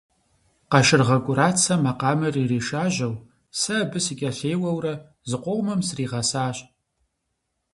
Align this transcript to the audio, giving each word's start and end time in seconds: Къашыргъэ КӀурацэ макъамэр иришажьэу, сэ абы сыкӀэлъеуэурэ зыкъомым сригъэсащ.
Къашыргъэ 0.71 1.17
КӀурацэ 1.25 1.73
макъамэр 1.83 2.35
иришажьэу, 2.43 3.13
сэ 3.59 3.73
абы 3.83 3.99
сыкӀэлъеуэурэ 4.05 4.93
зыкъомым 5.29 5.81
сригъэсащ. 5.87 6.57